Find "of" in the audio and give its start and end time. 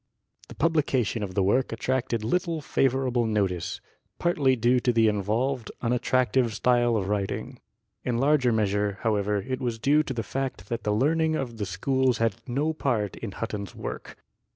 1.21-1.35, 6.97-7.07, 11.35-11.57